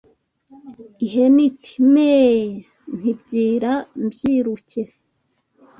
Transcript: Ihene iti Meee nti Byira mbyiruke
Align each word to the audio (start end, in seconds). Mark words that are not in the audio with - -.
Ihene 1.05 1.41
iti 1.49 1.75
Meee 1.91 2.43
nti 2.95 3.11
Byira 3.21 3.73
mbyiruke 4.03 4.81